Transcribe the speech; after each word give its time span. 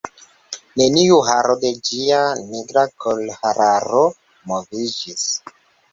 Neniu 0.79 1.19
haro 1.27 1.57
de 1.65 1.71
ĝia 1.91 2.23
nigra 2.47 2.85
kolhararo 3.05 4.03
moviĝis. 4.53 5.33